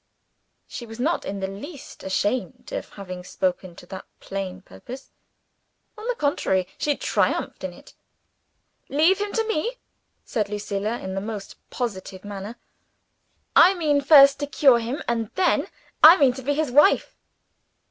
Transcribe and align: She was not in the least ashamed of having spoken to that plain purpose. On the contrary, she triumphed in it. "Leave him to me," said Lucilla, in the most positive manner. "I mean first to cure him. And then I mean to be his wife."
She 0.67 0.87
was 0.87 0.99
not 0.99 1.25
in 1.25 1.41
the 1.41 1.47
least 1.47 2.01
ashamed 2.01 2.71
of 2.71 2.89
having 2.93 3.23
spoken 3.23 3.75
to 3.75 3.85
that 3.85 4.05
plain 4.19 4.63
purpose. 4.63 5.11
On 5.95 6.07
the 6.07 6.15
contrary, 6.15 6.67
she 6.79 6.97
triumphed 6.97 7.63
in 7.63 7.71
it. 7.71 7.93
"Leave 8.89 9.19
him 9.19 9.31
to 9.33 9.47
me," 9.47 9.77
said 10.25 10.49
Lucilla, 10.49 10.97
in 10.99 11.13
the 11.13 11.21
most 11.21 11.55
positive 11.69 12.25
manner. 12.25 12.55
"I 13.55 13.75
mean 13.75 14.01
first 14.01 14.39
to 14.39 14.47
cure 14.47 14.79
him. 14.79 15.03
And 15.07 15.29
then 15.35 15.67
I 16.03 16.17
mean 16.17 16.33
to 16.33 16.41
be 16.41 16.55
his 16.55 16.71
wife." 16.71 17.15